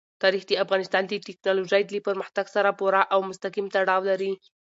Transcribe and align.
تاریخ 0.23 0.43
د 0.47 0.51
افغانستان 0.63 1.03
د 1.07 1.13
تکنالوژۍ 1.27 1.83
له 1.91 1.99
پرمختګ 2.07 2.45
سره 2.55 2.69
پوره 2.79 3.01
او 3.13 3.19
مستقیم 3.29 3.67
تړاو 3.75 4.01
لري. 4.09 4.31